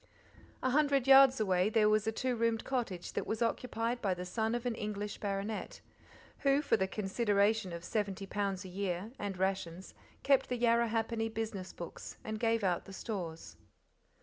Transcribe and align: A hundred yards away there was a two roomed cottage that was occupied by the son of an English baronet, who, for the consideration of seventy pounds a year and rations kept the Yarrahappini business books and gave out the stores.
A 0.63 0.71
hundred 0.71 1.05
yards 1.05 1.39
away 1.39 1.69
there 1.69 1.87
was 1.87 2.07
a 2.07 2.11
two 2.11 2.35
roomed 2.35 2.63
cottage 2.63 3.13
that 3.13 3.27
was 3.27 3.43
occupied 3.43 4.01
by 4.01 4.15
the 4.15 4.25
son 4.25 4.55
of 4.55 4.65
an 4.65 4.73
English 4.73 5.19
baronet, 5.19 5.79
who, 6.39 6.63
for 6.63 6.75
the 6.75 6.87
consideration 6.87 7.71
of 7.71 7.83
seventy 7.83 8.25
pounds 8.25 8.65
a 8.65 8.67
year 8.67 9.11
and 9.19 9.37
rations 9.37 9.93
kept 10.23 10.49
the 10.49 10.57
Yarrahappini 10.57 11.31
business 11.31 11.71
books 11.71 12.17
and 12.23 12.39
gave 12.39 12.63
out 12.63 12.85
the 12.85 12.93
stores. 12.93 13.57